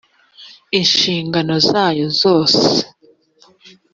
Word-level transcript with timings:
inshingano 0.79 1.53
zayo 1.69 2.03
zose 2.21 2.67